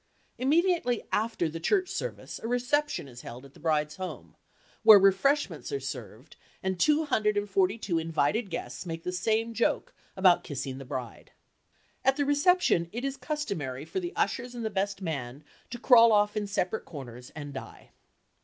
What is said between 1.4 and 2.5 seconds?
the church service, a